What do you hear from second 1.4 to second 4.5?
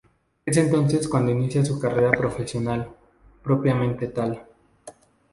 su carrera profesional, propiamente tal.